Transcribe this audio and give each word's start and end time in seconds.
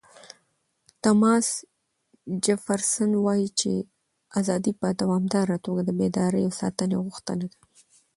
تاماس 1.03 1.47
جفرسن 2.45 3.11
وایي 3.25 3.49
چې 3.59 3.71
ازادي 4.39 4.73
په 4.81 4.87
دوامداره 5.01 5.57
توګه 5.65 5.81
د 5.85 5.91
بیدارۍ 5.99 6.43
او 6.47 6.53
ساتنې 6.61 6.97
غوښتنه 7.05 7.45
کوي. 7.53 7.69